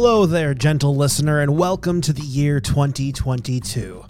[0.00, 4.04] Hello there, gentle listener, and welcome to the year 2022.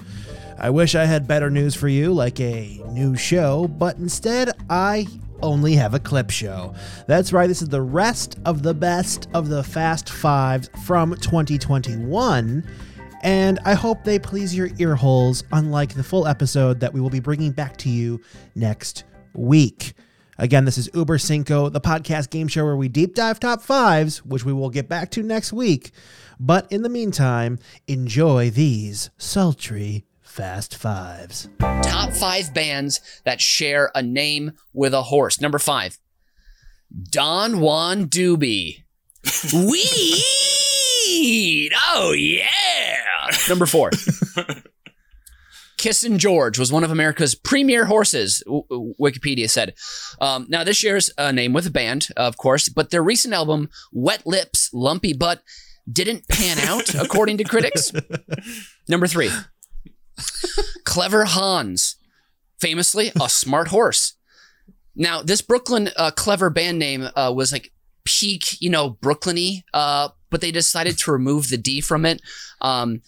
[0.59, 5.07] I wish I had better news for you, like a new show, but instead, I
[5.41, 6.75] only have a clip show.
[7.07, 12.71] That's right, this is the rest of the best of the Fast Fives from 2021,
[13.23, 17.09] and I hope they please your ear holes, unlike the full episode that we will
[17.09, 18.21] be bringing back to you
[18.55, 19.95] next week.
[20.41, 24.25] Again, this is Uber Cinco, the podcast game show where we deep dive top fives,
[24.25, 25.91] which we will get back to next week.
[26.39, 27.59] But in the meantime,
[27.89, 31.49] enjoy these sultry Fast Fives.
[31.83, 35.41] Top five bands that share a name with a horse.
[35.41, 35.99] Number five,
[37.11, 38.85] Don Juan Doobie.
[39.53, 40.13] Weed.
[41.75, 42.97] Oh, yeah.
[43.49, 43.91] Number four,
[45.79, 49.75] Kissin' George was one of America's premier horses, w- Wikipedia said.
[50.21, 53.71] Um, now, this shares a name with a band, of course, but their recent album,
[53.93, 55.43] Wet Lips, Lumpy Butt,
[55.91, 57.93] didn't pan out, according to critics.
[58.89, 59.31] Number three,
[60.85, 61.97] Clever Hans,
[62.61, 64.15] famously a smart horse.
[64.95, 67.73] Now, this Brooklyn uh, clever band name uh, was like
[68.05, 72.21] peak, you know, Brooklyny, uh, but they decided to remove the D from it,
[72.61, 73.03] um,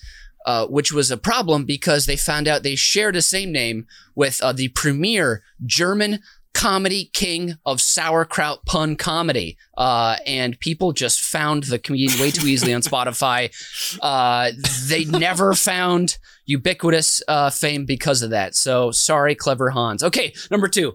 [0.47, 4.41] uh, which was a problem because they found out they shared the same name with
[4.43, 6.21] uh, the premier German
[6.53, 9.57] comedy king of sauerkraut pun comedy.
[9.77, 13.51] Uh, and people just found the comedian way too easily on Spotify.
[14.01, 14.53] Uh,
[14.89, 16.17] they never found
[16.47, 18.55] ubiquitous uh, fame because of that.
[18.55, 20.03] So sorry, clever Hans.
[20.03, 20.95] Okay, number two.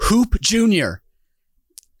[0.00, 1.00] Hoop Jr.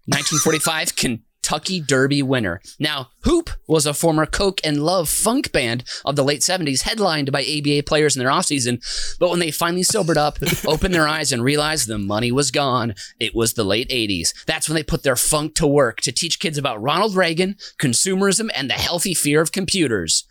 [0.06, 0.96] 1945
[1.44, 2.62] Kentucky Derby winner.
[2.78, 7.30] Now, Hoop was a former Coke and Love funk band of the late 70s, headlined
[7.30, 8.82] by ABA players in their offseason.
[9.20, 12.94] But when they finally sobered up, opened their eyes, and realized the money was gone,
[13.20, 14.32] it was the late 80s.
[14.46, 18.48] That's when they put their funk to work to teach kids about Ronald Reagan, consumerism,
[18.54, 20.24] and the healthy fear of computers.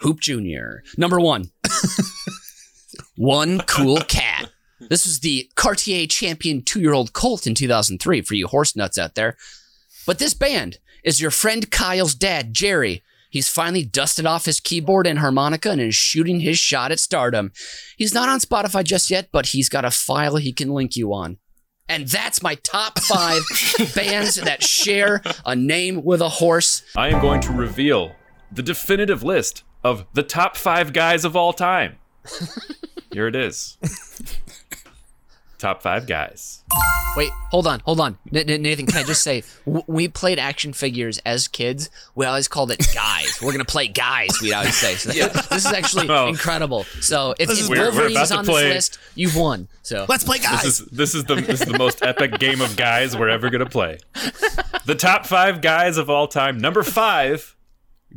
[0.00, 0.80] Hoop Jr.
[0.96, 1.50] Number one.
[3.16, 4.50] One cool cat.
[4.80, 8.96] This was the Cartier champion two year old colt in 2003 for you horse nuts
[8.96, 9.36] out there.
[10.06, 13.02] But this band is your friend Kyle's dad, Jerry.
[13.30, 17.52] He's finally dusted off his keyboard and harmonica and is shooting his shot at stardom.
[17.96, 21.14] He's not on Spotify just yet, but he's got a file he can link you
[21.14, 21.38] on.
[21.88, 23.42] And that's my top five
[23.94, 26.82] bands that share a name with a horse.
[26.96, 28.14] I am going to reveal
[28.50, 31.96] the definitive list of the top five guys of all time.
[33.12, 33.78] Here it is.
[35.62, 36.64] Top five guys.
[37.16, 38.18] Wait, hold on, hold on.
[38.34, 41.88] N- N- Nathan, can I just say, w- we played action figures as kids.
[42.16, 43.38] We always called it guys.
[43.40, 44.30] We're gonna play guys.
[44.42, 44.96] We always say.
[44.96, 46.26] So this is actually Oh.
[46.26, 46.82] incredible.
[47.00, 49.68] So if, if We're- we're Wolverine about is to on play- this list, you've won.
[49.82, 50.62] So Let's play, guys.
[50.64, 53.48] This is this is the this is the most epic game of guys we're ever
[53.48, 53.98] gonna play.
[54.86, 56.58] The top five guys of all time.
[56.58, 57.54] Number five,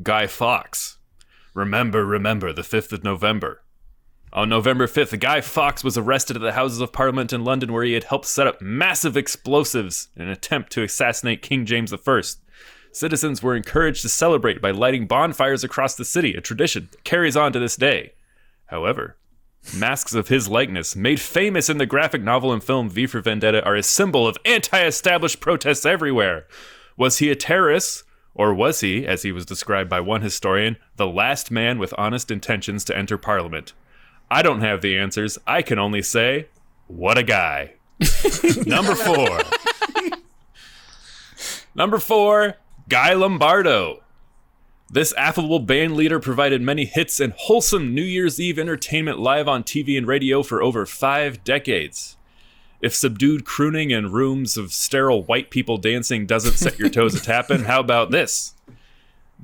[0.02, 0.98] Guy Fawkes.
[1.54, 3.62] Remember, remember the fifth of November.
[4.36, 7.86] On November 5th, Guy Fawkes was arrested at the Houses of Parliament in London where
[7.86, 12.22] he had helped set up massive explosives in an attempt to assassinate King James I.
[12.92, 17.38] Citizens were encouraged to celebrate by lighting bonfires across the city, a tradition that carries
[17.38, 18.12] on to this day.
[18.66, 19.16] However,
[19.74, 23.64] masks of his likeness, made famous in the graphic novel and film V for Vendetta,
[23.64, 26.46] are a symbol of anti established protests everywhere.
[26.98, 28.04] Was he a terrorist?
[28.34, 32.30] Or was he, as he was described by one historian, the last man with honest
[32.30, 33.72] intentions to enter Parliament?
[34.30, 35.38] I don't have the answers.
[35.46, 36.48] I can only say,
[36.88, 37.74] what a guy.
[38.66, 39.40] Number four.
[41.76, 42.56] Number four,
[42.88, 44.02] Guy Lombardo.
[44.90, 49.64] This affable band leader provided many hits and wholesome New Year's Eve entertainment live on
[49.64, 52.16] TV and radio for over five decades.
[52.82, 57.20] If subdued crooning and rooms of sterile white people dancing doesn't set your toes a
[57.20, 58.54] tapping, how about this?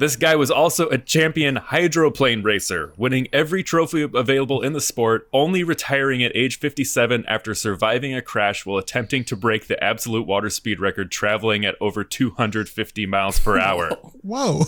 [0.01, 5.29] This guy was also a champion hydroplane racer, winning every trophy available in the sport,
[5.31, 10.25] only retiring at age 57 after surviving a crash while attempting to break the absolute
[10.25, 13.91] water speed record traveling at over 250 miles per hour.
[14.23, 14.63] Whoa.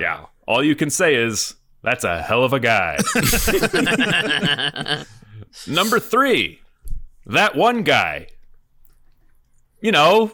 [0.00, 0.24] Yeah.
[0.48, 1.54] All you can say is,
[1.84, 2.98] that's a hell of a guy.
[5.68, 6.58] Number three,
[7.24, 8.26] that one guy.
[9.80, 10.32] You know,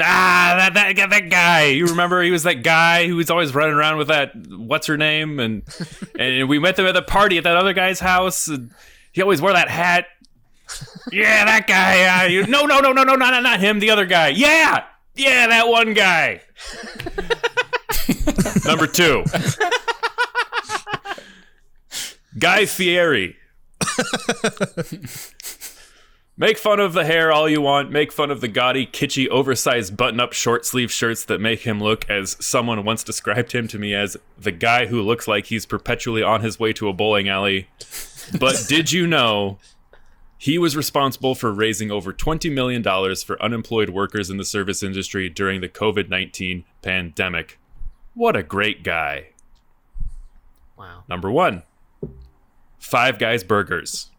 [0.00, 1.66] ah, that, that, that guy.
[1.66, 4.96] You remember he was that guy who was always running around with that, what's her
[4.96, 5.40] name?
[5.40, 5.62] And,
[6.18, 8.48] and we met them at the party at that other guy's house.
[8.48, 8.70] And
[9.12, 10.06] he always wore that hat.
[11.12, 11.96] Yeah, that guy.
[11.96, 13.78] Yeah, you, no, no, no, no, no, not, not him.
[13.78, 14.28] The other guy.
[14.28, 16.40] Yeah, yeah, that one guy.
[18.64, 19.24] Number two.
[22.38, 23.36] Guy Fieri.
[26.36, 27.92] Make fun of the hair all you want.
[27.92, 31.80] Make fun of the gaudy, kitschy, oversized button up short sleeve shirts that make him
[31.80, 35.64] look, as someone once described him to me, as the guy who looks like he's
[35.64, 37.68] perpetually on his way to a bowling alley.
[38.40, 39.58] But did you know
[40.36, 42.82] he was responsible for raising over $20 million
[43.14, 47.60] for unemployed workers in the service industry during the COVID 19 pandemic?
[48.14, 49.28] What a great guy.
[50.76, 51.04] Wow.
[51.08, 51.62] Number one,
[52.80, 54.10] Five Guys Burgers.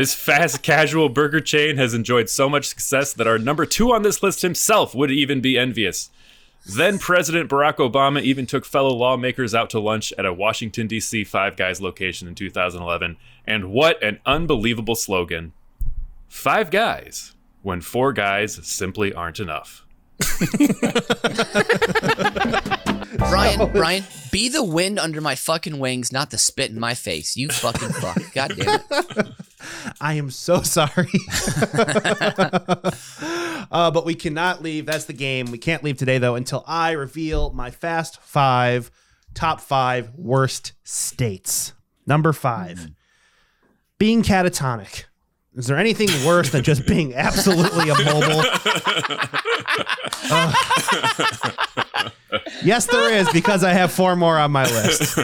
[0.00, 4.00] This fast casual burger chain has enjoyed so much success that our number two on
[4.00, 6.08] this list himself would even be envious.
[6.64, 11.24] Then President Barack Obama even took fellow lawmakers out to lunch at a Washington, D.C.
[11.24, 13.18] Five Guys location in 2011.
[13.46, 15.52] And what an unbelievable slogan!
[16.28, 19.84] Five guys when four guys simply aren't enough.
[23.56, 27.36] Brian, Brian, be the wind under my fucking wings, not the spit in my face.
[27.36, 28.18] You fucking fuck.
[28.34, 29.28] God damn it.
[30.00, 31.10] I am so sorry.
[33.70, 34.86] uh, but we cannot leave.
[34.86, 35.50] That's the game.
[35.50, 38.90] We can't leave today, though, until I reveal my fast five,
[39.34, 41.72] top five worst states.
[42.06, 42.90] Number five,
[43.98, 45.04] being catatonic.
[45.60, 48.42] Is there anything worse than just being absolutely immobile?
[50.30, 50.52] Uh,
[52.62, 55.18] yes, there is, because I have four more on my list.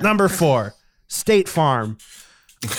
[0.00, 0.74] Number four,
[1.06, 1.98] State Farm.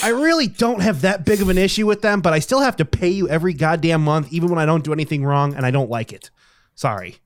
[0.03, 2.75] I really don't have that big of an issue with them, but I still have
[2.75, 5.71] to pay you every goddamn month, even when I don't do anything wrong and I
[5.71, 6.29] don't like it.
[6.75, 7.19] Sorry.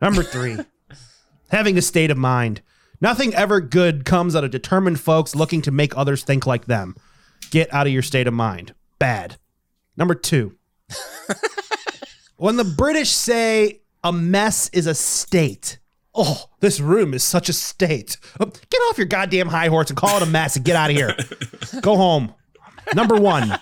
[0.00, 0.56] Number three,
[1.52, 2.62] having a state of mind.
[3.00, 6.96] Nothing ever good comes out of determined folks looking to make others think like them.
[7.52, 8.74] Get out of your state of mind.
[8.98, 9.36] Bad.
[9.94, 10.56] Number two,
[12.36, 15.78] when the British say a mess is a state,
[16.14, 18.16] oh, this room is such a state.
[18.40, 20.88] Oh, Get off your goddamn high horse and call it a mess and get out
[20.88, 21.14] of here.
[21.82, 22.32] Go home.
[22.94, 23.58] Number one,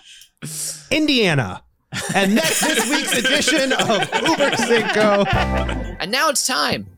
[0.93, 1.65] Indiana.
[2.15, 5.25] And that's this week's edition of Uber Cinco.
[5.99, 6.97] And now it's time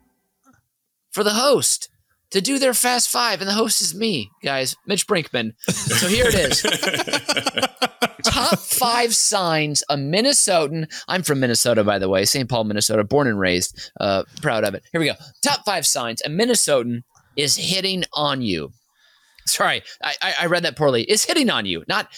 [1.10, 1.88] for the host
[2.32, 3.40] to do their fast five.
[3.40, 5.55] And the host is me, guys, Mitch Brinkman.
[5.69, 6.62] So here it is.
[8.25, 10.93] Top five signs a Minnesotan.
[11.08, 12.49] I'm from Minnesota, by the way, St.
[12.49, 13.90] Paul, Minnesota, born and raised.
[14.00, 14.84] Uh, proud of it.
[14.93, 15.14] Here we go.
[15.43, 17.02] Top five signs a Minnesotan
[17.37, 18.73] is hitting on you.
[19.46, 21.02] Sorry, I, I, I read that poorly.
[21.02, 22.08] Is hitting on you, not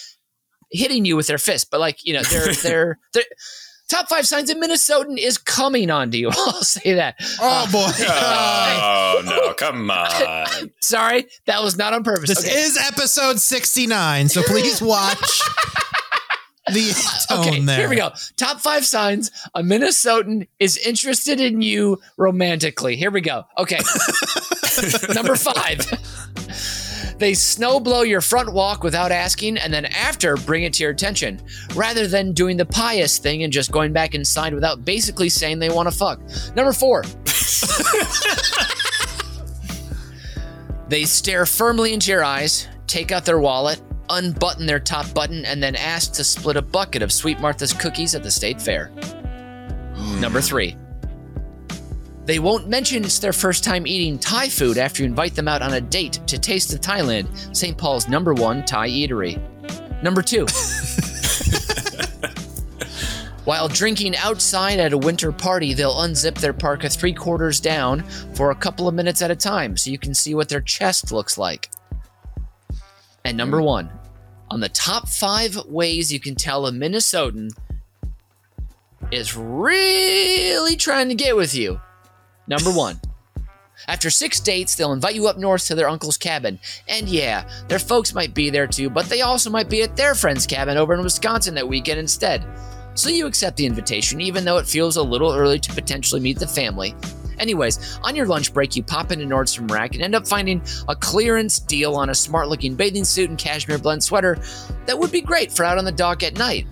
[0.71, 3.25] hitting you with their fist, but like you know, they're they're they're.
[3.87, 6.29] Top five signs a Minnesotan is coming on to you.
[6.31, 7.15] I'll say that.
[7.39, 7.91] Oh uh, boy.
[8.07, 10.71] Uh, oh no, come on.
[10.81, 12.29] Sorry, that was not on purpose.
[12.29, 12.53] This Okay.
[12.61, 15.39] is episode 69, so please watch
[16.67, 17.77] the tone Okay, there.
[17.77, 18.11] here we go.
[18.37, 22.95] Top five signs a Minnesotan is interested in you romantically.
[22.95, 23.45] Here we go.
[23.57, 23.79] Okay.
[25.13, 25.79] Number five.
[27.17, 30.91] They snow blow your front walk without asking, and then after bring it to your
[30.91, 31.39] attention,
[31.73, 35.69] rather than doing the pious thing and just going back inside without basically saying they
[35.69, 36.19] want to fuck.
[36.55, 37.03] Number four.
[40.89, 45.63] they stare firmly into your eyes, take out their wallet, unbutton their top button, and
[45.63, 48.91] then ask to split a bucket of Sweet Martha's cookies at the state fair.
[50.19, 50.75] Number three.
[52.25, 55.61] They won't mention it's their first time eating Thai food after you invite them out
[55.61, 57.77] on a date to Taste of Thailand, St.
[57.77, 59.39] Paul's number one Thai eatery.
[60.01, 60.47] Number two.
[63.45, 68.01] While drinking outside at a winter party, they'll unzip their parka three quarters down
[68.33, 71.11] for a couple of minutes at a time so you can see what their chest
[71.11, 71.69] looks like.
[73.23, 73.65] And number mm.
[73.65, 73.91] one,
[74.49, 77.51] on the top five ways you can tell a Minnesotan
[79.11, 81.79] is really trying to get with you.
[82.47, 82.99] Number one,
[83.87, 86.59] after six dates, they'll invite you up north to their uncle's cabin.
[86.87, 90.15] And yeah, their folks might be there too, but they also might be at their
[90.15, 92.45] friend's cabin over in Wisconsin that weekend instead.
[92.93, 96.39] So you accept the invitation, even though it feels a little early to potentially meet
[96.39, 96.95] the family.
[97.37, 100.95] Anyways, on your lunch break, you pop into Nordstrom Rack and end up finding a
[100.95, 104.39] clearance deal on a smart looking bathing suit and cashmere blend sweater
[104.85, 106.65] that would be great for out on the dock at night.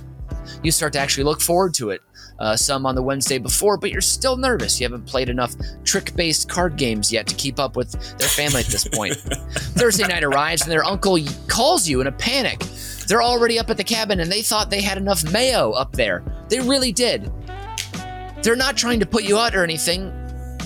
[0.64, 2.02] You start to actually look forward to it.
[2.44, 4.78] Uh, some on the Wednesday before, but you're still nervous.
[4.78, 8.60] You haven't played enough trick based card games yet to keep up with their family
[8.60, 9.16] at this point.
[9.78, 12.60] Thursday night arrives and their uncle calls you in a panic.
[13.08, 16.22] They're already up at the cabin and they thought they had enough mayo up there.
[16.50, 17.32] They really did.
[18.42, 20.12] They're not trying to put you out or anything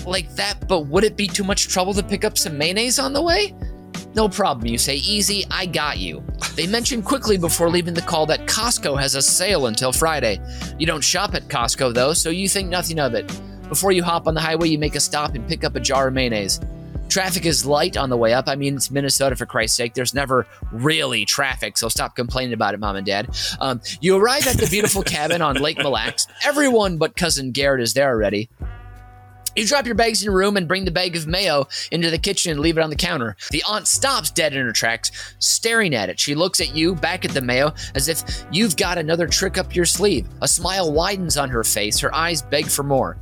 [0.04, 3.12] like that, but would it be too much trouble to pick up some mayonnaise on
[3.12, 3.54] the way?
[4.18, 4.96] No problem, you say.
[4.96, 6.24] Easy, I got you.
[6.56, 10.40] They mention quickly before leaving the call that Costco has a sale until Friday.
[10.76, 13.28] You don't shop at Costco though, so you think nothing of it.
[13.68, 16.08] Before you hop on the highway, you make a stop and pick up a jar
[16.08, 16.58] of mayonnaise.
[17.08, 18.48] Traffic is light on the way up.
[18.48, 19.94] I mean, it's Minnesota for Christ's sake.
[19.94, 23.28] There's never really traffic, so stop complaining about it, mom and dad.
[23.60, 26.26] Um, you arrive at the beautiful cabin on Lake Mille Lacs.
[26.44, 28.50] Everyone but cousin Garrett is there already.
[29.58, 32.18] You drop your bags in your room and bring the bag of mayo into the
[32.18, 33.36] kitchen and leave it on the counter.
[33.50, 35.10] The aunt stops dead in her tracks,
[35.40, 36.20] staring at it.
[36.20, 38.22] She looks at you, back at the mayo, as if
[38.52, 40.28] you've got another trick up your sleeve.
[40.42, 43.18] A smile widens on her face, her eyes beg for more.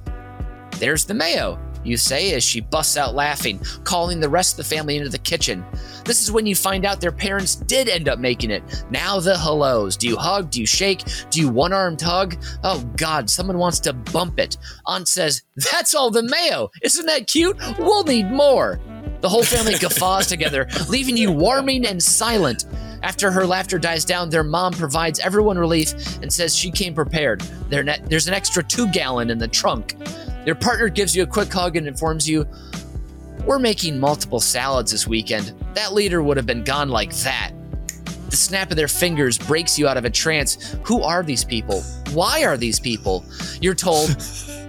[0.72, 4.76] There's the mayo, you say as she busts out laughing, calling the rest of the
[4.76, 5.64] family into the kitchen.
[6.04, 8.84] This is when you find out their parents did end up making it.
[8.90, 9.96] Now the hellos.
[9.96, 10.50] Do you hug?
[10.50, 11.02] Do you shake?
[11.30, 12.36] Do you one armed hug?
[12.62, 14.56] Oh God, someone wants to bump it.
[14.86, 16.70] Aunt says, That's all the mayo.
[16.82, 17.56] Isn't that cute?
[17.78, 18.80] We'll need more.
[19.20, 22.66] The whole family guffaws together, leaving you warming and silent.
[23.02, 27.42] After her laughter dies down, their mom provides everyone relief and says she came prepared.
[27.70, 29.96] Ne- there's an extra two gallon in the trunk.
[30.46, 32.46] Their partner gives you a quick hug and informs you,
[33.44, 35.52] We're making multiple salads this weekend.
[35.74, 37.50] That leader would have been gone like that.
[38.30, 40.76] The snap of their fingers breaks you out of a trance.
[40.84, 41.82] Who are these people?
[42.12, 43.24] Why are these people?
[43.60, 44.10] You're told,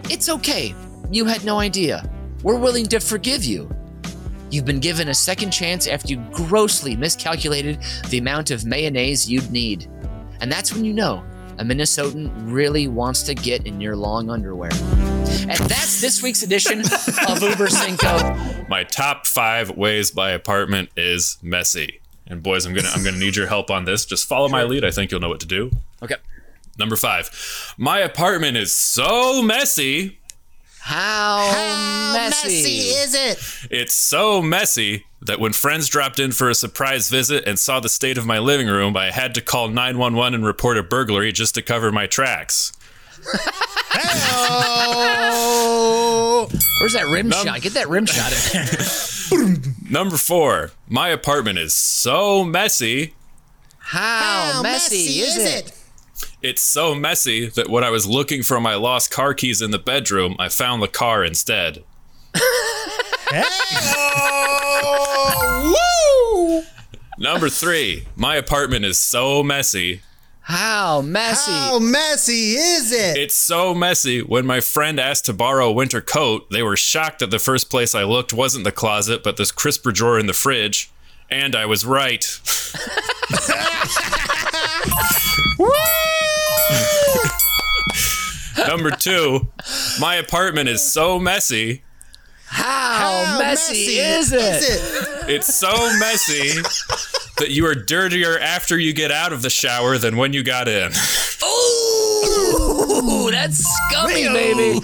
[0.10, 0.74] It's okay.
[1.12, 2.10] You had no idea.
[2.42, 3.70] We're willing to forgive you.
[4.50, 9.52] You've been given a second chance after you grossly miscalculated the amount of mayonnaise you'd
[9.52, 9.88] need.
[10.42, 11.24] And that's when you know
[11.60, 14.72] a Minnesotan really wants to get in your long underwear.
[15.42, 18.36] And that's this week's edition of Uber Cinco.
[18.70, 22.00] My top five ways my apartment is messy.
[22.26, 24.06] And boys, I'm gonna I'm gonna need your help on this.
[24.06, 24.84] Just follow my lead.
[24.84, 25.72] I think you'll know what to do.
[26.04, 26.16] Okay.
[26.78, 30.20] Number five, my apartment is so messy.
[30.80, 33.68] How, How messy is it?
[33.72, 37.90] It's so messy that when friends dropped in for a surprise visit and saw the
[37.90, 41.56] state of my living room, I had to call 911 and report a burglary just
[41.56, 42.72] to cover my tracks.
[46.80, 47.62] Where's that rim shot?
[47.62, 48.68] Get that rim shot in there.
[49.90, 53.14] Number four, my apartment is so messy.
[53.80, 55.72] How, how messy, is, it?
[56.42, 59.80] It's so messy that when I was looking for my lost car keys in the
[59.80, 61.84] bedroom, I found the car instead.
[65.64, 66.64] Woo!
[67.18, 70.02] Number three, my apartment is so messy.
[70.48, 71.52] How messy?
[71.52, 73.18] How messy is it?
[73.18, 74.22] It's so messy.
[74.22, 77.70] When my friend asked to borrow a winter coat, they were shocked that the first
[77.70, 80.90] place I looked wasn't the closet, but this crisper drawer in the fridge.
[81.30, 82.24] And I was right.
[88.70, 89.50] Number two,
[90.00, 91.84] my apartment is so messy.
[92.50, 95.30] How, How messy, is it?
[95.30, 96.62] It's so messy
[97.38, 100.68] that you are dirtier after you get out of the shower than when you got
[100.68, 100.92] in.
[101.44, 104.80] Ooh, that's scummy, baby.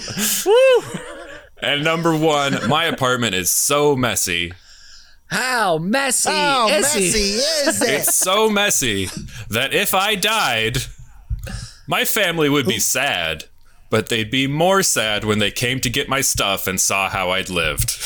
[1.62, 4.52] And number one, my apartment is so messy.
[5.26, 7.36] How messy How is messy he?
[7.36, 7.88] is it?
[8.00, 9.08] It's so messy
[9.48, 10.76] that if I died,
[11.88, 13.46] my family would be sad,
[13.94, 17.30] but they'd be more sad when they came to get my stuff and saw how
[17.30, 17.96] I'd lived.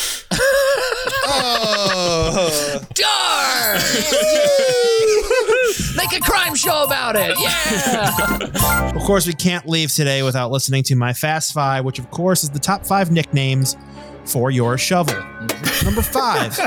[1.25, 2.79] Oh.
[2.93, 3.75] Darn!
[5.97, 7.35] Make a crime show about it.
[7.39, 8.91] Yeah.
[8.95, 12.43] Of course, we can't leave today without listening to my Fast Five, which of course
[12.43, 13.75] is the top five nicknames
[14.25, 15.15] for your shovel.
[15.83, 16.55] Number five,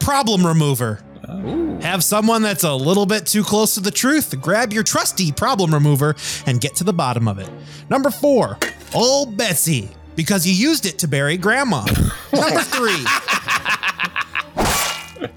[0.00, 1.02] problem remover.
[1.28, 4.40] Have someone that's a little bit too close to the truth.
[4.40, 6.16] Grab your trusty problem remover
[6.46, 7.50] and get to the bottom of it.
[7.90, 8.58] Number four,
[8.94, 11.84] old Betsy, because you used it to bury grandma.
[12.32, 13.04] Number three,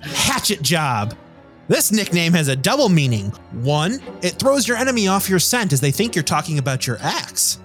[0.01, 1.13] hatchet job.
[1.67, 3.29] This nickname has a double meaning.
[3.51, 6.97] One, it throws your enemy off your scent as they think you're talking about your
[7.01, 7.59] axe.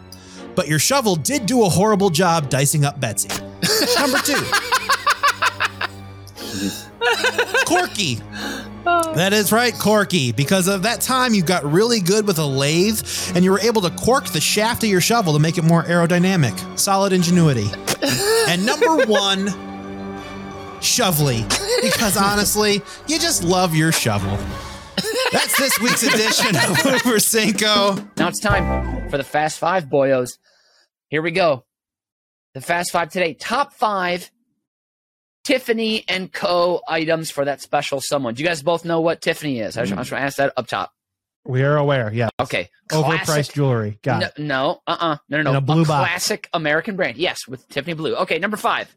[0.55, 3.29] But your shovel did do a horrible job dicing up Betsy.
[3.99, 4.35] Number two,
[7.67, 8.21] Corky.
[8.85, 10.31] That is right, Corky.
[10.33, 13.01] Because of that time, you got really good with a lathe
[13.35, 15.83] and you were able to cork the shaft of your shovel to make it more
[15.85, 16.79] aerodynamic.
[16.79, 17.67] Solid ingenuity.
[18.49, 19.49] and number one,
[20.81, 21.43] Shovely.
[21.83, 22.75] Because honestly,
[23.09, 24.39] you just love your shovel.
[25.33, 27.97] That's this week's edition of Uber Cinco.
[28.17, 30.39] now it's time for the Fast Five, boyos.
[31.09, 31.65] Here we go.
[32.55, 33.35] The Fast Five today.
[33.35, 34.31] Top five
[35.47, 36.81] Tiffany and Co.
[36.89, 38.35] items for that special someone.
[38.35, 39.77] Do you guys both know what Tiffany is?
[39.77, 39.99] I just hmm.
[39.99, 40.93] want to ask that up top.
[41.45, 42.31] We are aware, yeah.
[42.41, 42.69] Okay.
[42.91, 44.01] Overpriced Classic- jewelry.
[44.03, 44.39] Got no, it.
[44.39, 45.19] no, uh-uh.
[45.29, 45.51] No, no, no.
[45.51, 46.09] In a blue box.
[46.09, 47.17] classic American brand.
[47.17, 48.17] Yes, with Tiffany Blue.
[48.17, 48.93] Okay, number five.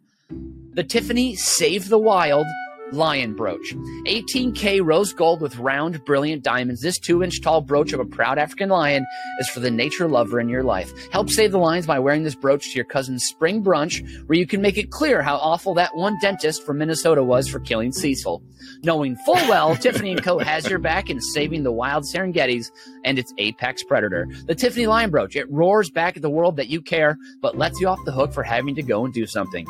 [0.71, 2.47] The Tiffany Save the Wild
[2.91, 3.73] Lion Brooch.
[4.05, 6.81] 18K rose gold with round, brilliant diamonds.
[6.81, 9.05] This two inch tall brooch of a proud African lion
[9.39, 10.91] is for the nature lover in your life.
[11.11, 14.47] Help save the lions by wearing this brooch to your cousin's spring brunch, where you
[14.47, 18.41] can make it clear how awful that one dentist from Minnesota was for killing Cecil.
[18.83, 20.39] Knowing full well Tiffany & Co.
[20.39, 22.71] has your back in saving the wild Serengetis
[23.03, 24.27] and its apex predator.
[24.45, 27.79] The Tiffany Lion Brooch, it roars back at the world that you care, but lets
[27.79, 29.65] you off the hook for having to go and do something.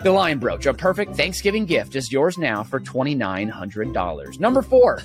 [0.00, 4.38] The Lion Brooch, a perfect Thanksgiving gift, is yours now for $2,900.
[4.38, 5.02] Number four,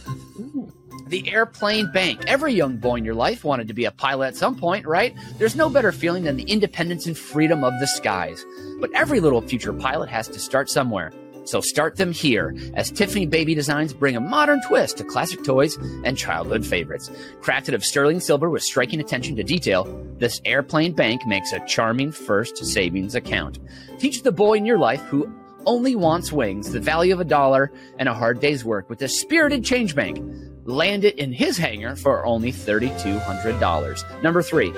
[1.07, 2.23] the Airplane Bank.
[2.27, 5.15] Every young boy in your life wanted to be a pilot at some point, right?
[5.39, 8.45] There's no better feeling than the independence and freedom of the skies.
[8.79, 11.11] But every little future pilot has to start somewhere.
[11.45, 15.77] So start them here as Tiffany Baby Designs bring a modern twist to classic toys
[16.03, 17.09] and childhood favorites.
[17.41, 19.83] Crafted of sterling silver with striking attention to detail,
[20.17, 23.59] this airplane bank makes a charming first savings account.
[23.99, 25.31] Teach the boy in your life who
[25.65, 29.07] only wants wings the value of a dollar and a hard day's work with the
[29.07, 30.19] spirited change bank.
[30.65, 34.23] Land it in his hangar for only $3,200.
[34.23, 34.73] Number three,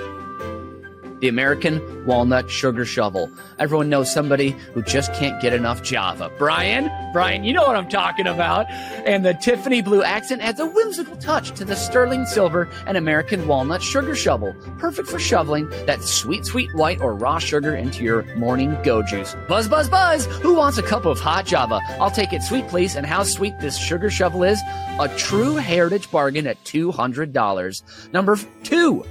[1.20, 3.30] the American Walnut Sugar Shovel.
[3.58, 6.30] Everyone knows somebody who just can't get enough Java.
[6.38, 8.70] Brian, Brian, you know what I'm talking about.
[8.70, 13.46] And the Tiffany blue accent adds a whimsical touch to the sterling silver and American
[13.48, 14.54] Walnut Sugar Shovel.
[14.78, 19.34] Perfect for shoveling that sweet, sweet white or raw sugar into your morning go juice.
[19.48, 20.26] Buzz, buzz, buzz!
[20.26, 21.80] Who wants a cup of hot Java?
[22.00, 22.96] I'll take it sweet, please.
[22.96, 24.60] And how sweet this sugar shovel is?
[25.00, 28.12] A true heritage bargain at $200.
[28.12, 29.04] Number two.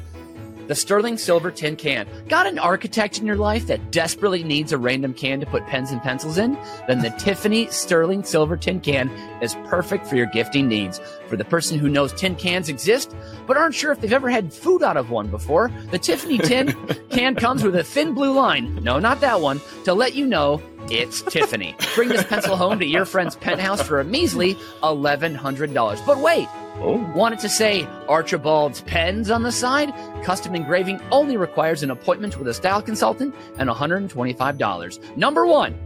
[0.67, 2.07] The Sterling Silver Tin Can.
[2.27, 5.91] Got an architect in your life that desperately needs a random can to put pens
[5.91, 6.57] and pencils in?
[6.87, 9.09] Then the Tiffany Sterling Silver Tin Can
[9.41, 10.99] is perfect for your gifting needs.
[11.27, 14.53] For the person who knows tin cans exist, but aren't sure if they've ever had
[14.53, 16.73] food out of one before, the Tiffany Tin
[17.09, 18.83] Can comes with a thin blue line.
[18.83, 19.61] No, not that one.
[19.83, 21.75] To let you know it's Tiffany.
[21.95, 24.53] Bring this pencil home to your friend's penthouse for a measly
[24.83, 26.05] $1,100.
[26.05, 26.97] But wait, Oh.
[27.15, 29.93] Wanted to say Archibald's pens on the side?
[30.23, 35.17] Custom engraving only requires an appointment with a style consultant and $125.
[35.17, 35.79] Number one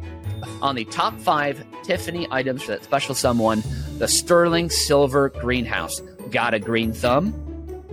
[0.62, 3.64] on the top five Tiffany items for that special someone
[3.98, 6.02] the Sterling Silver Greenhouse.
[6.32, 7.34] Got a green thumb?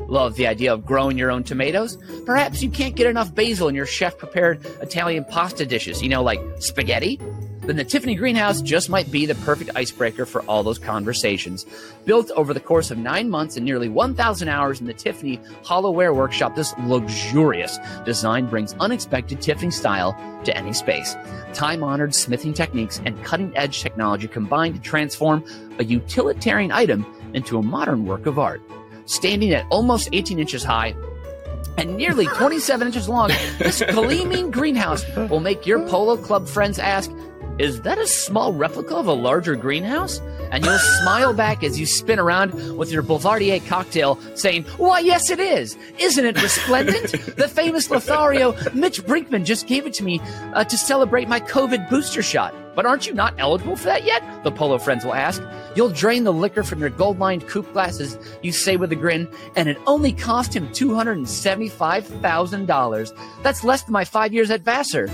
[0.09, 1.99] Love the idea of growing your own tomatoes?
[2.25, 6.23] Perhaps you can't get enough basil in your chef prepared Italian pasta dishes, you know,
[6.23, 7.21] like spaghetti?
[7.67, 11.67] Then the Tiffany Greenhouse just might be the perfect icebreaker for all those conversations.
[12.05, 16.15] Built over the course of nine months and nearly 1,000 hours in the Tiffany Hollowware
[16.15, 21.17] Workshop, this luxurious design brings unexpected Tiffany style to any space.
[21.55, 25.45] Time honored smithing techniques and cutting edge technology combine to transform
[25.81, 28.63] a utilitarian item into a modern work of art
[29.07, 30.95] standing at almost 18 inches high
[31.79, 37.11] and nearly 27 inches long, this gleaming greenhouse will make your polo club friends ask,
[37.59, 40.21] Is that a small replica of a larger greenhouse?
[40.53, 45.31] And you'll smile back as you spin around with your Boulevardier cocktail, saying, Why, yes,
[45.31, 45.79] it is.
[45.99, 47.13] Isn't it resplendent?
[47.37, 50.21] the famous Lothario, Mitch Brinkman, just gave it to me
[50.53, 52.55] uh, to celebrate my COVID booster shot.
[52.75, 54.23] But aren't you not eligible for that yet?
[54.45, 55.43] The polo friends will ask.
[55.75, 59.27] You'll drain the liquor from your gold lined coupe glasses, you say with a grin,
[59.57, 63.43] and it only cost him $275,000.
[63.43, 65.09] That's less than my five years at Vassar.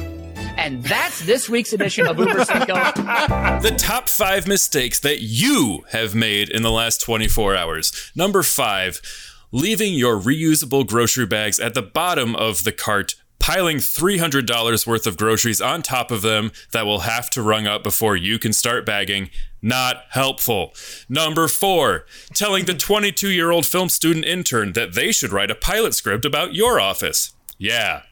[0.62, 2.74] And that's this week's edition of Uber Cinco.
[2.74, 8.12] The top five mistakes that you have made in the last 24 hours.
[8.14, 9.02] Number five,
[9.50, 15.16] leaving your reusable grocery bags at the bottom of the cart piling $300 worth of
[15.16, 18.86] groceries on top of them that will have to rung up before you can start
[18.86, 19.30] bagging.
[19.60, 20.74] Not helpful.
[21.08, 25.56] Number four, telling the 22 year old film student intern that they should write a
[25.56, 27.34] pilot script about your office.
[27.58, 28.02] Yeah.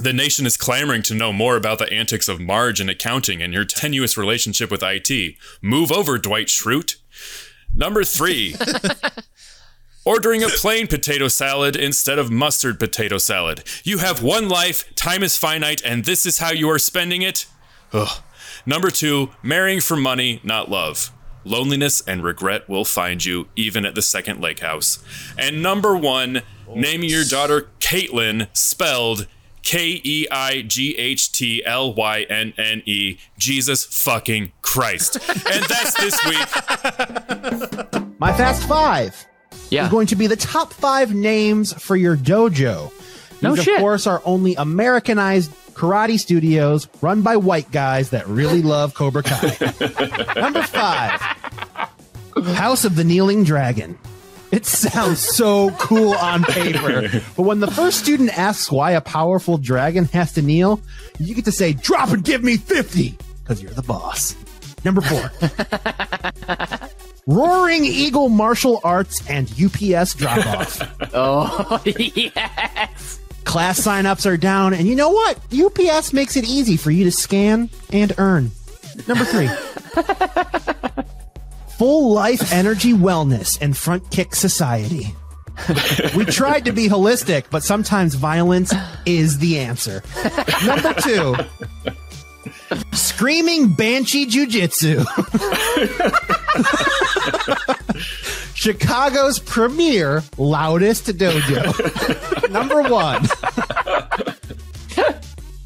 [0.00, 3.52] The nation is clamoring to know more about the antics of Marge and accounting and
[3.52, 5.36] your tenuous relationship with IT.
[5.60, 6.96] Move over, Dwight Schrute.
[7.76, 8.54] Number three,
[10.06, 13.62] ordering a plain potato salad instead of mustard potato salad.
[13.84, 17.44] You have one life, time is finite, and this is how you are spending it?
[17.92, 18.22] Ugh.
[18.64, 21.12] Number two, marrying for money, not love.
[21.44, 25.04] Loneliness and regret will find you, even at the second lake house.
[25.36, 26.74] And number one, oh.
[26.74, 29.26] naming your daughter Caitlin, spelled
[29.62, 33.18] K E I G H T L Y N N E.
[33.38, 35.16] Jesus fucking Christ.
[35.28, 36.48] And that's this week.
[38.20, 39.26] My Fast Five
[39.70, 39.84] Yeah.
[39.84, 42.92] is going to be the top five names for your dojo.
[43.42, 43.74] No These, shit.
[43.76, 49.22] of course, are only Americanized karate studios run by white guys that really love Cobra
[49.22, 49.56] Kai.
[50.40, 51.20] Number five,
[52.54, 53.98] House of the Kneeling Dragon.
[54.52, 59.58] It sounds so cool on paper, but when the first student asks why a powerful
[59.58, 60.80] dragon has to kneel,
[61.18, 64.34] you get to say, "Drop and give me 50," because you're the boss.
[64.84, 65.30] Number four.
[67.26, 70.82] Roaring Eagle Martial Arts and UPS drop off.
[71.12, 73.20] Oh, yes.
[73.44, 75.38] Class signups are down, and you know what?
[75.52, 78.50] UPS makes it easy for you to scan and earn.
[79.08, 79.48] Number three.
[81.80, 85.14] Full life energy wellness and front kick society.
[86.14, 88.74] we tried to be holistic, but sometimes violence
[89.06, 90.02] is the answer.
[90.66, 91.36] Number two.
[92.92, 94.98] Screaming Banshee Jiu-Jitsu.
[98.54, 102.50] Chicago's premier loudest dojo.
[102.50, 103.26] Number one.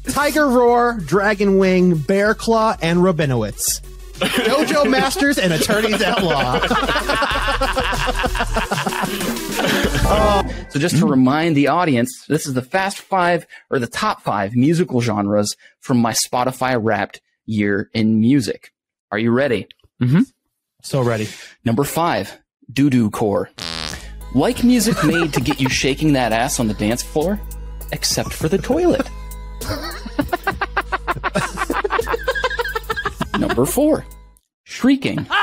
[0.07, 3.81] Tiger Roar, Dragon Wing, Bear Claw, and Rabinowitz.
[4.19, 6.59] Dojo masters and attorneys at law.
[10.75, 14.55] So just to remind the audience, this is the fast five or the top five
[14.55, 18.73] musical genres from my Spotify Wrapped year in music.
[19.09, 19.67] Are you ready?
[20.03, 20.23] Mm-hmm.
[20.81, 21.29] So ready.
[21.63, 22.37] Number five,
[22.71, 23.49] doo doo core.
[24.33, 27.39] Like music made to get you shaking that ass on the dance floor,
[27.93, 29.09] except for the toilet.
[33.39, 34.05] Number four,
[34.63, 35.27] shrieking.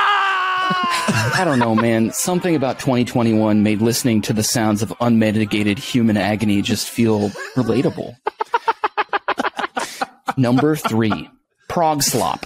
[0.65, 1.41] Ah!
[1.41, 2.11] I don't know, man.
[2.11, 8.15] Something about 2021 made listening to the sounds of unmitigated human agony just feel relatable.
[10.37, 11.29] Number three,
[11.67, 12.45] prog slop.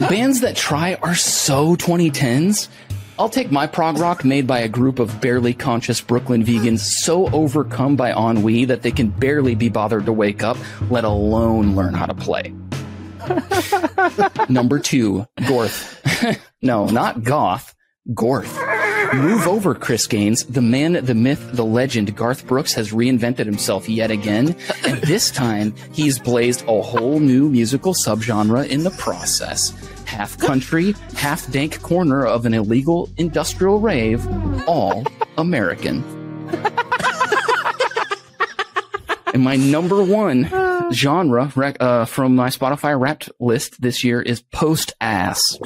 [0.00, 2.68] Bands that try are so 2010s.
[3.18, 7.28] I'll take my prog rock made by a group of barely conscious Brooklyn vegans so
[7.30, 10.58] overcome by ennui that they can barely be bothered to wake up,
[10.90, 12.52] let alone learn how to play.
[14.48, 16.40] Number two, Gorth.
[16.62, 17.74] no, not Goth.
[18.10, 18.54] Gorth.
[19.14, 20.44] Move over, Chris Gaines.
[20.44, 25.30] The man, the myth, the legend, Garth Brooks has reinvented himself yet again, and this
[25.30, 29.70] time he's blazed a whole new musical subgenre in the process.
[30.04, 34.26] Half country, half dank corner of an illegal industrial rave,
[34.68, 35.04] all
[35.38, 36.04] American.
[39.34, 40.44] And my number one
[40.92, 45.42] genre rec- uh, from my Spotify Wrapped list this year is post ass.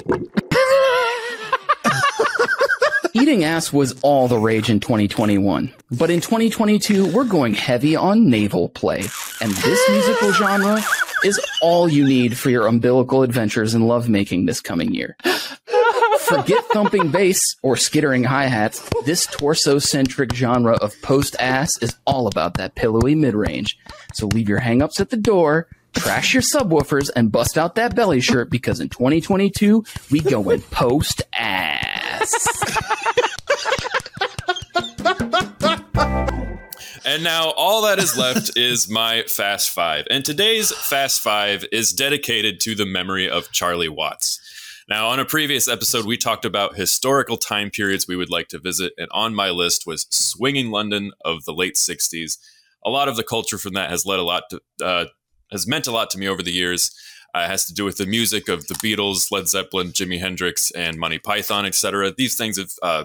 [3.12, 8.30] Eating ass was all the rage in 2021, but in 2022 we're going heavy on
[8.30, 9.00] navel play,
[9.40, 10.80] and this musical genre
[11.24, 15.16] is all you need for your umbilical adventures and lovemaking this coming year.
[16.30, 18.88] Forget thumping bass or skittering hi hats.
[19.04, 23.76] This torso centric genre of post ass is all about that pillowy mid range.
[24.14, 28.20] So leave your hangups at the door, trash your subwoofers, and bust out that belly
[28.20, 32.32] shirt because in 2022 we go in post ass.
[37.04, 40.06] And now all that is left is my Fast Five.
[40.10, 44.40] And today's Fast Five is dedicated to the memory of Charlie Watts.
[44.90, 48.58] Now, on a previous episode, we talked about historical time periods we would like to
[48.58, 52.38] visit, and on my list was swinging London of the late '60s.
[52.84, 55.04] A lot of the culture from that has led a lot to, uh,
[55.52, 56.90] has meant a lot to me over the years.
[57.32, 60.72] Uh, it has to do with the music of the Beatles, Led Zeppelin, Jimi Hendrix,
[60.72, 62.10] and Monty Python, etc.
[62.10, 63.04] These things have uh,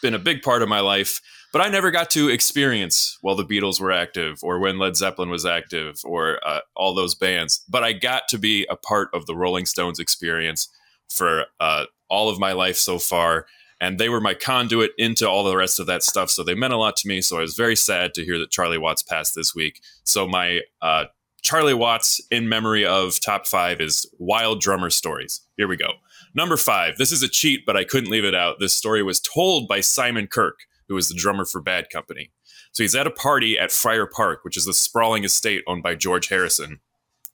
[0.00, 1.20] been a big part of my life,
[1.52, 5.28] but I never got to experience while the Beatles were active, or when Led Zeppelin
[5.28, 7.62] was active, or uh, all those bands.
[7.68, 10.70] But I got to be a part of the Rolling Stones experience
[11.10, 13.46] for uh, all of my life so far.
[13.80, 16.30] And they were my conduit into all the rest of that stuff.
[16.30, 17.20] So they meant a lot to me.
[17.20, 19.80] So I was very sad to hear that Charlie Watts passed this week.
[20.04, 21.04] So my uh,
[21.42, 25.42] Charlie Watts in memory of top five is Wild Drummer Stories.
[25.56, 25.92] Here we go.
[26.34, 26.96] Number five.
[26.96, 28.60] This is a cheat, but I couldn't leave it out.
[28.60, 32.30] This story was told by Simon Kirke, who was the drummer for Bad Company.
[32.72, 35.94] So he's at a party at Friar Park, which is the sprawling estate owned by
[35.94, 36.80] George Harrison.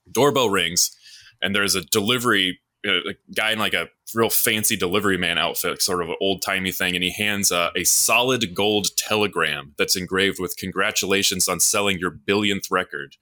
[0.09, 0.95] Doorbell rings,
[1.41, 5.81] and there's a delivery uh, a guy in like a real fancy delivery man outfit,
[5.81, 9.95] sort of an old timey thing, and he hands uh, a solid gold telegram that's
[9.95, 13.15] engraved with "Congratulations on selling your billionth record."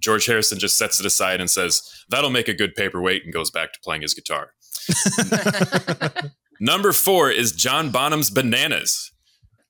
[0.00, 3.50] George Harrison just sets it aside and says, "That'll make a good paperweight," and goes
[3.50, 4.50] back to playing his guitar.
[6.60, 9.12] Number four is John Bonham's Bananas.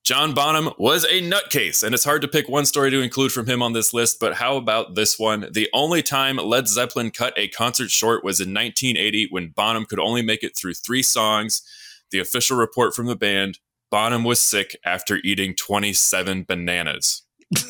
[0.05, 3.47] John Bonham was a nutcase, and it's hard to pick one story to include from
[3.47, 5.49] him on this list, but how about this one?
[5.51, 9.99] The only time Led Zeppelin cut a concert short was in 1980 when Bonham could
[9.99, 11.63] only make it through three songs.
[12.11, 17.23] The official report from the band Bonham was sick after eating 27 bananas.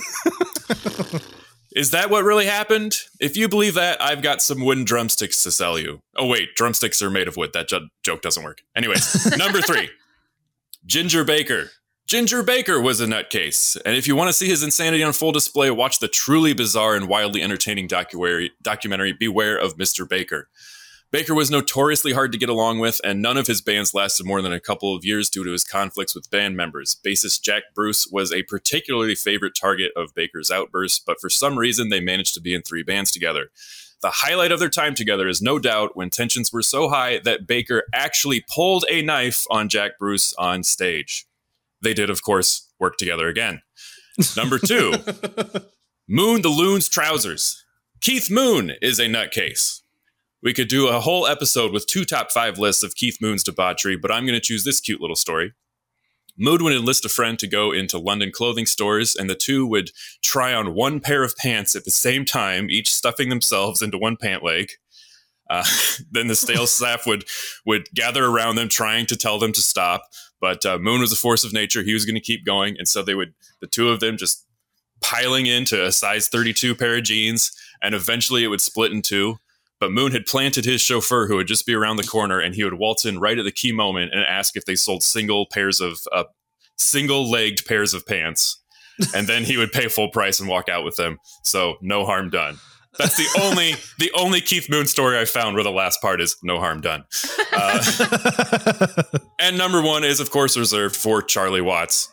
[1.77, 2.97] Is that what really happened?
[3.21, 6.01] If you believe that, I've got some wooden drumsticks to sell you.
[6.17, 7.53] Oh, wait, drumsticks are made of wood.
[7.53, 8.63] That jo- joke doesn't work.
[8.75, 9.91] Anyways, number three
[10.85, 11.71] Ginger Baker.
[12.15, 15.33] Ginger Baker was a nutcase, and if you want to see his insanity on full
[15.33, 20.09] display, watch the truly bizarre and wildly entertaining documentary, documentary Beware of Mr.
[20.09, 20.49] Baker.
[21.11, 24.41] Baker was notoriously hard to get along with, and none of his bands lasted more
[24.41, 26.97] than a couple of years due to his conflicts with band members.
[27.05, 31.89] Bassist Jack Bruce was a particularly favorite target of Baker's outbursts, but for some reason
[31.89, 33.49] they managed to be in three bands together.
[34.03, 37.49] The highlight of their time together is no doubt when tensions were so high that
[37.49, 41.27] Baker actually pulled a knife on Jack Bruce on stage.
[41.85, 43.63] They did, of course, work together again.
[44.37, 44.95] Number two,
[46.09, 47.63] Moon the Loon's Trousers.
[48.01, 49.83] Keith Moon is a nutcase.
[50.43, 53.97] We could do a whole episode with two top five lists of Keith Moon's debauchery,
[53.97, 55.55] but I'm going to choose this cute little story.
[56.37, 59.91] Moon would enlist a friend to go into London clothing stores, and the two would
[60.23, 64.17] try on one pair of pants at the same time, each stuffing themselves into one
[64.17, 64.73] pant leg.
[65.49, 65.65] Uh,
[66.11, 67.25] then the sales staff would
[67.65, 70.03] would gather around them, trying to tell them to stop.
[70.45, 72.87] But uh, Moon was a force of nature; he was going to keep going, and
[72.87, 74.45] so they would the two of them just
[75.01, 77.51] piling into a size 32 pair of jeans,
[77.83, 79.39] and eventually it would split in two.
[79.81, 82.63] But Moon had planted his chauffeur, who would just be around the corner, and he
[82.63, 85.81] would waltz in right at the key moment and ask if they sold single pairs
[85.81, 86.25] of uh,
[86.77, 88.63] single-legged pairs of pants,
[89.15, 91.21] and then he would pay full price and walk out with them.
[91.43, 92.59] So no harm done.
[92.99, 96.37] That's the only the only Keith Moon story I found where the last part is
[96.43, 97.05] no harm done.
[97.57, 99.03] Uh,
[99.39, 102.11] and number one is of course reserved for Charlie Watts.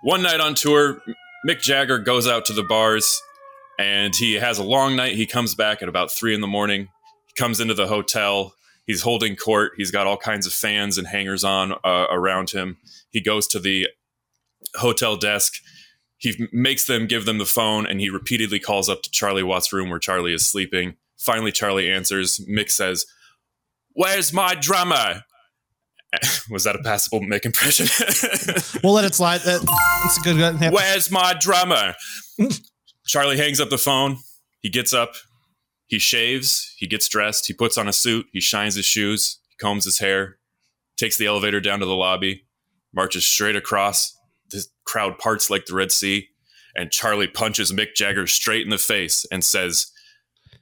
[0.00, 1.02] One night on tour,
[1.44, 3.20] Mick Jagger goes out to the bars
[3.78, 5.16] and he has a long night.
[5.16, 6.88] He comes back at about three in the morning.
[7.26, 8.54] He comes into the hotel.
[8.86, 9.72] He's holding court.
[9.76, 12.76] He's got all kinds of fans and hangers on uh, around him.
[13.10, 13.88] He goes to the
[14.76, 15.54] hotel desk.
[16.24, 19.74] He makes them give them the phone, and he repeatedly calls up to Charlie Watts'
[19.74, 20.96] room where Charlie is sleeping.
[21.18, 22.38] Finally, Charlie answers.
[22.48, 23.04] Mick says,
[23.92, 25.24] "Where's my drummer?"
[26.50, 27.88] Was that a passable Mick impression?
[28.82, 29.42] We'll let it slide.
[29.42, 30.36] That's a good.
[30.38, 30.70] yeah.
[30.70, 31.94] Where's my drummer?
[33.06, 34.16] Charlie hangs up the phone.
[34.60, 35.12] He gets up.
[35.88, 36.74] He shaves.
[36.78, 37.46] He gets dressed.
[37.48, 38.26] He puts on a suit.
[38.32, 39.40] He shines his shoes.
[39.50, 40.38] He combs his hair.
[40.96, 42.46] Takes the elevator down to the lobby.
[42.94, 44.16] Marches straight across.
[44.54, 46.28] The crowd parts like the Red Sea.
[46.76, 49.92] And Charlie punches Mick Jagger straight in the face and says,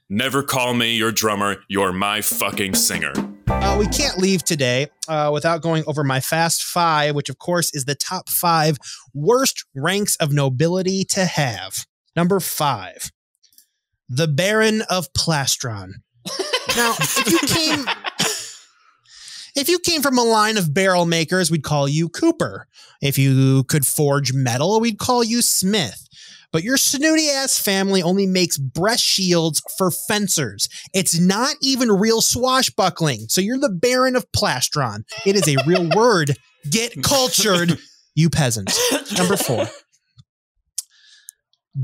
[0.09, 1.57] Never call me your drummer.
[1.69, 3.13] You're my fucking singer.
[3.49, 7.75] Uh, we can't leave today uh, without going over my fast five, which of course
[7.75, 8.77] is the top five
[9.15, 11.87] worst ranks of nobility to have.
[12.17, 13.11] Number five,
[14.09, 15.93] the Baron of Plastron.
[16.75, 17.85] Now, if you came,
[19.55, 22.67] if you came from a line of barrel makers, we'd call you Cooper.
[23.01, 26.09] If you could forge metal, we'd call you Smith.
[26.53, 30.69] But your snooty ass family only makes breast shields for fencers.
[30.93, 33.27] It's not even real swashbuckling.
[33.29, 35.05] So you're the Baron of Plastron.
[35.25, 36.37] It is a real word.
[36.71, 37.79] Get cultured,
[38.15, 38.79] you peasants.
[39.17, 39.67] Number four.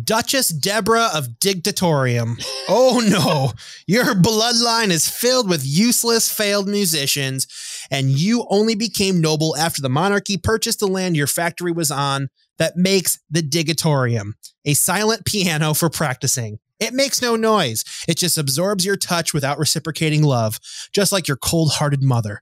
[0.04, 2.36] Duchess Deborah of Dictatorium.
[2.68, 3.52] Oh no,
[3.86, 7.46] your bloodline is filled with useless, failed musicians,
[7.90, 12.28] and you only became noble after the monarchy purchased the land your factory was on
[12.58, 16.58] that makes the Digitorium, a silent piano for practicing.
[16.80, 17.82] It makes no noise.
[18.06, 20.60] It just absorbs your touch without reciprocating love,
[20.92, 22.40] just like your cold hearted mother.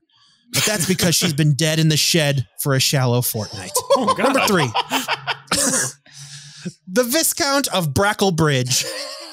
[0.51, 3.71] But that's because she's been dead in the shed for a shallow fortnight.
[3.99, 4.69] Oh, Number three.
[6.87, 8.85] the Viscount of Bracklebridge.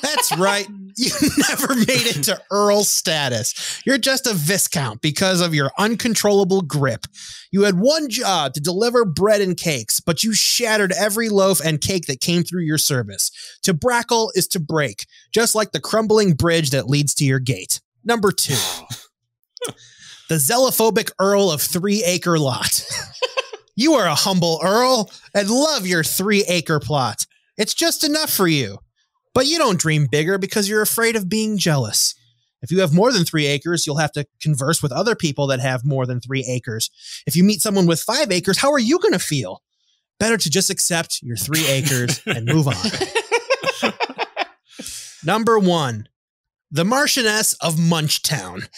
[0.03, 0.66] That's right.
[0.97, 1.11] You
[1.51, 3.83] never made it to Earl status.
[3.85, 7.07] You're just a Viscount because of your uncontrollable grip.
[7.51, 11.81] You had one job to deliver bread and cakes, but you shattered every loaf and
[11.81, 13.33] cake that came through your service.
[13.64, 17.81] To brackle is to break, just like the crumbling bridge that leads to your gate.
[18.05, 18.55] Number two,
[20.29, 22.87] the xenophobic Earl of Three Acre Lot.
[23.76, 27.26] you are a humble Earl and love your three acre plot.
[27.56, 28.78] It's just enough for you.
[29.34, 32.14] But you don't dream bigger because you're afraid of being jealous.
[32.62, 35.60] If you have more than three acres, you'll have to converse with other people that
[35.60, 36.88] have more than three acres.
[37.26, 39.60] If you meet someone with five acres, how are you going to feel?
[40.18, 42.74] Better to just accept your three acres and move on.
[45.24, 46.08] Number one,
[46.70, 48.68] the Marchioness of Munchtown.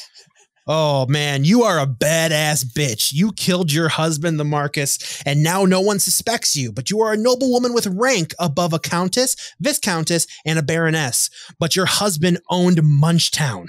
[0.69, 3.13] Oh man, you are a badass bitch.
[3.13, 6.73] You killed your husband, the Marquess, and now no one suspects you.
[6.73, 11.31] But you are a noble woman with rank above a countess, viscountess, and a baroness.
[11.61, 13.69] But your husband owned Munchtown.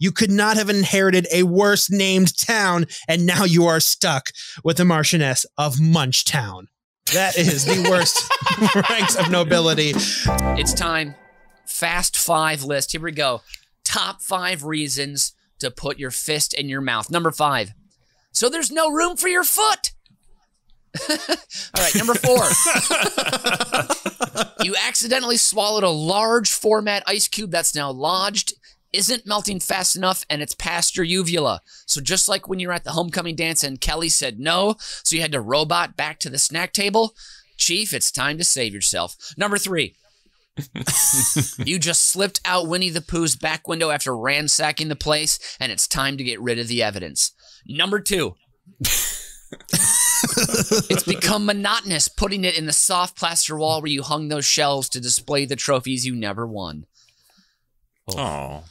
[0.00, 4.30] You could not have inherited a worse named town, and now you are stuck
[4.64, 6.64] with the Marchioness of Munchtown.
[7.12, 8.20] That is the worst
[8.90, 9.92] ranks of nobility.
[10.58, 11.14] It's time.
[11.66, 12.92] Fast five list.
[12.92, 13.42] Here we go.
[13.84, 17.10] Top five reasons to put your fist in your mouth.
[17.10, 17.72] Number five.
[18.32, 19.92] So there's no room for your foot.
[21.10, 22.42] All right, number four.
[24.64, 28.54] you accidentally swallowed a large format ice cube that's now lodged
[28.92, 31.60] isn't melting fast enough and it's past your uvula.
[31.84, 35.16] So just like when you were at the homecoming dance and Kelly said no, so
[35.16, 37.14] you had to robot back to the snack table,
[37.56, 39.16] Chief, it's time to save yourself.
[39.36, 39.94] Number three.
[41.66, 45.86] you just slipped out Winnie the Pooh's back window after ransacking the place, and it's
[45.86, 47.32] time to get rid of the evidence.
[47.66, 48.36] Number two.
[50.90, 54.88] it's become monotonous putting it in the soft plaster wall where you hung those shelves
[54.88, 56.86] to display the trophies you never won.
[58.16, 58.64] Oh.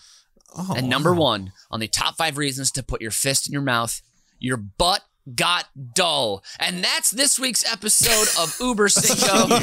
[0.57, 3.61] Oh, and number one on the top five reasons to put your fist in your
[3.61, 4.01] mouth,
[4.39, 5.01] your butt
[5.33, 6.43] got dull.
[6.59, 9.53] And that's this week's episode of Uber Cinco.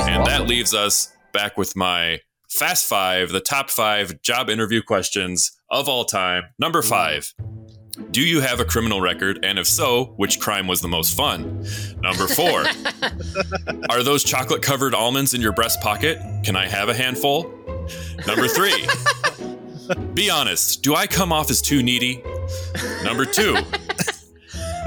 [0.00, 5.52] And that leaves us back with my Fast Five, the top five job interview questions
[5.70, 6.44] of all time.
[6.58, 6.88] Number mm.
[6.88, 7.34] five
[8.10, 9.44] Do you have a criminal record?
[9.44, 11.64] And if so, which crime was the most fun?
[12.00, 12.64] Number four
[13.90, 16.18] Are those chocolate covered almonds in your breast pocket?
[16.44, 17.44] Can I have a handful?
[18.26, 18.86] Number three
[20.14, 22.22] Be honest, do I come off as too needy?
[23.02, 23.56] Number two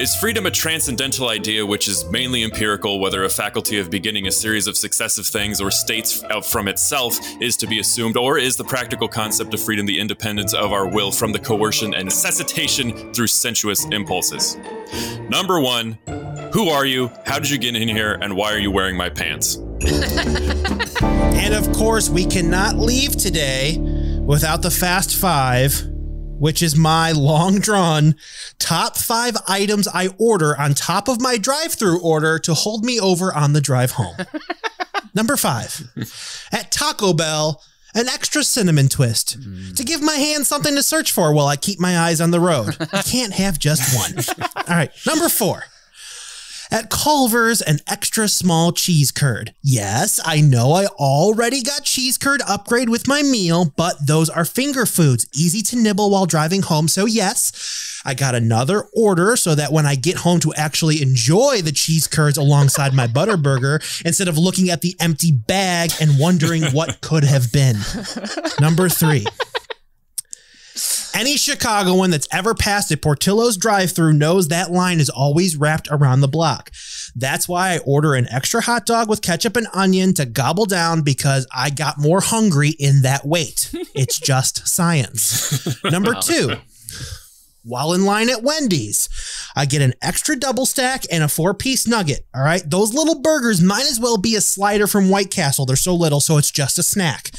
[0.01, 4.31] is freedom a transcendental idea which is mainly empirical, whether a faculty of beginning a
[4.31, 8.55] series of successive things or states out from itself is to be assumed, or is
[8.55, 13.13] the practical concept of freedom the independence of our will from the coercion and necessitation
[13.13, 14.57] through sensuous impulses?
[15.29, 15.99] Number one,
[16.51, 17.11] who are you?
[17.27, 18.13] How did you get in here?
[18.23, 19.59] And why are you wearing my pants?
[21.41, 23.77] And of course, we cannot leave today
[24.21, 25.90] without the Fast Five,
[26.41, 28.15] which is my long drawn
[28.58, 32.99] top five items I order on top of my drive through order to hold me
[32.99, 34.17] over on the drive home.
[35.13, 35.88] Number five,
[36.51, 37.62] at Taco Bell,
[37.93, 39.75] an extra cinnamon twist mm.
[39.75, 42.39] to give my hands something to search for while I keep my eyes on the
[42.39, 42.75] road.
[42.80, 44.41] You can't have just one.
[44.67, 45.65] All right, number four.
[46.73, 49.53] At Culver's, an extra small cheese curd.
[49.62, 54.45] Yes, I know I already got cheese curd upgrade with my meal, but those are
[54.45, 56.88] finger foods, easy to nibble while driving home.
[56.88, 61.62] So, yes, I got another order so that when I get home to actually enjoy
[61.62, 66.17] the cheese curds alongside my butter burger, instead of looking at the empty bag and
[66.17, 67.75] wondering what could have been.
[68.62, 69.25] Number three.
[71.13, 75.88] Any Chicagoan that's ever passed a Portillo's drive through knows that line is always wrapped
[75.91, 76.71] around the block.
[77.15, 81.02] That's why I order an extra hot dog with ketchup and onion to gobble down
[81.02, 83.74] because I got more hungry in that wait.
[83.93, 85.84] It's just science.
[85.84, 86.56] Number two.
[87.63, 89.08] While in line at Wendy's,
[89.56, 92.26] I get an extra double stack and a four piece nugget.
[92.34, 92.63] All right.
[92.65, 95.67] Those little burgers might as well be a slider from White Castle.
[95.67, 97.30] They're so little, so it's just a snack.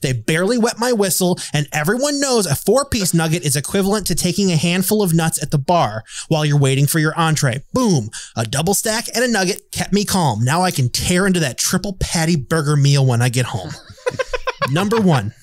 [0.00, 4.14] They barely wet my whistle, and everyone knows a four piece nugget is equivalent to
[4.14, 7.62] taking a handful of nuts at the bar while you're waiting for your entree.
[7.72, 8.10] Boom.
[8.36, 10.44] A double stack and a nugget kept me calm.
[10.44, 13.70] Now I can tear into that triple patty burger meal when I get home.
[14.70, 15.34] Number one.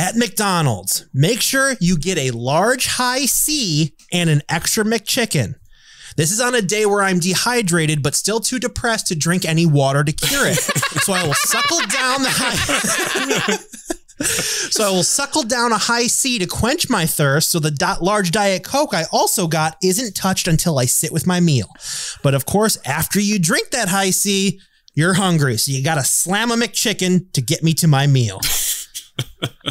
[0.00, 5.56] At McDonald's, make sure you get a large Hi-C and an extra McChicken.
[6.16, 9.66] This is on a day where I'm dehydrated but still too depressed to drink any
[9.66, 10.56] water to cure it.
[11.02, 13.56] so I will suckle down the high
[14.70, 18.30] So I will suckle down a Hi-C to quench my thirst so the dot large
[18.30, 21.68] diet coke I also got isn't touched until I sit with my meal.
[22.22, 24.60] But of course, after you drink that Hi-C,
[24.94, 28.40] you're hungry, so you got to slam a McChicken to get me to my meal.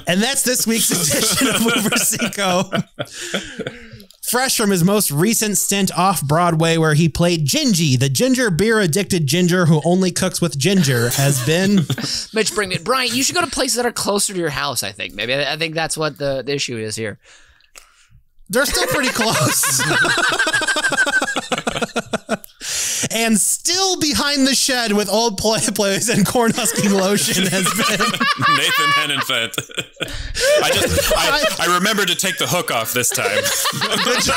[0.10, 2.64] and that's this week's edition of Uber Cinco.
[4.24, 8.80] Fresh from his most recent stint off Broadway, where he played Gingy, the ginger beer
[8.80, 11.76] addicted ginger who only cooks with ginger, has been
[12.34, 12.84] Mitch, bring it.
[12.84, 15.14] Brian, you should go to places that are closer to your house, I think.
[15.14, 15.34] Maybe.
[15.34, 17.18] I I think that's what the, the issue is here.
[18.50, 19.82] They're still pretty close.
[23.12, 28.00] and still behind the shed with old play plays and corn husking lotion has been
[28.00, 29.54] Nathan Hennenfett.
[30.64, 33.42] I just I, I remembered to take the hook off this time.
[34.04, 34.36] good job.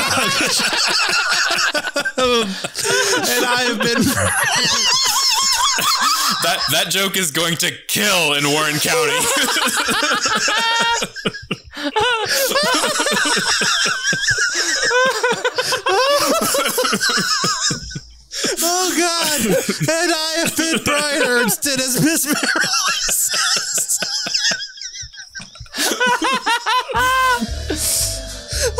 [3.29, 4.03] and I have been
[6.42, 9.12] That that joke is going to kill in Warren County.
[18.64, 19.40] Oh God!
[19.47, 22.38] And I have been Brian Ernston as Miss Merrill.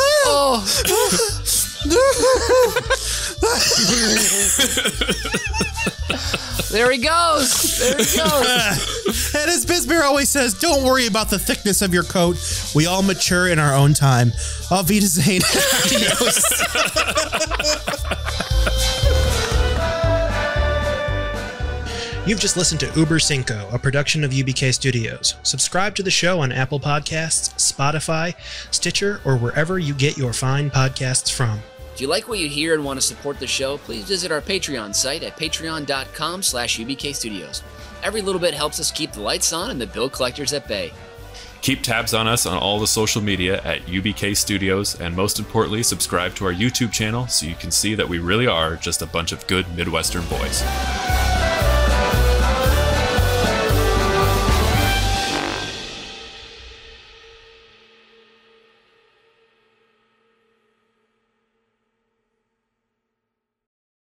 [0.25, 0.65] Oh,
[6.73, 7.79] there he goes.
[7.79, 8.89] There he goes.
[9.35, 12.37] And as Bisbeer always says, don't worry about the thickness of your coat.
[12.75, 14.33] We all mature in our own time.
[14.71, 15.43] Auf Wiedersehen.
[15.85, 16.43] Adios.
[22.25, 25.35] You've just listened to Uber Cinco, a production of UBK Studios.
[25.43, 28.35] Subscribe to the show on Apple Podcasts, Spotify,
[28.73, 31.61] Stitcher, or wherever you get your fine podcasts from.
[31.95, 34.41] If you like what you hear and want to support the show, please visit our
[34.41, 37.63] Patreon site at patreon.com slash ubkstudios.
[38.03, 40.93] Every little bit helps us keep the lights on and the bill collectors at bay.
[41.61, 45.85] Keep tabs on us on all the social media at UBK Studios, and most importantly,
[45.85, 49.07] subscribe to our YouTube channel so you can see that we really are just a
[49.07, 50.61] bunch of good Midwestern boys.